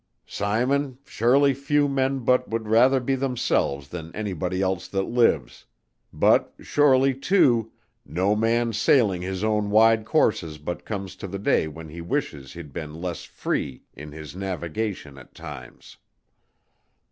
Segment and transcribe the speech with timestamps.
[0.25, 5.67] "Simon, surely few men but would rather be themselves than anybody else that lives;
[6.11, 7.71] but surely, too,
[8.03, 12.53] no man sailing his own wide courses but comes to the day when he wishes
[12.53, 15.97] he'd been less free in his navigation at times.